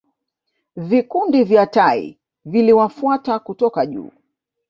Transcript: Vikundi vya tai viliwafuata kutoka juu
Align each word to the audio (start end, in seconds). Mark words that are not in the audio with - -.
Vikundi 0.75 1.43
vya 1.43 1.65
tai 1.67 2.17
viliwafuata 2.45 3.39
kutoka 3.39 3.85
juu 3.85 4.11